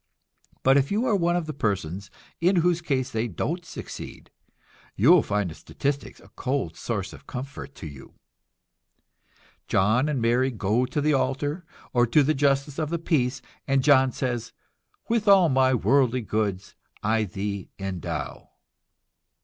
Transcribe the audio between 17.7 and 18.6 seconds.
endow."